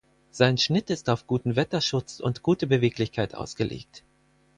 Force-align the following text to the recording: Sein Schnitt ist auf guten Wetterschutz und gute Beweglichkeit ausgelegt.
Sein 0.31 0.57
Schnitt 0.57 0.89
ist 0.89 1.11
auf 1.11 1.27
guten 1.27 1.55
Wetterschutz 1.55 2.19
und 2.21 2.41
gute 2.41 2.65
Beweglichkeit 2.65 3.35
ausgelegt. 3.35 4.03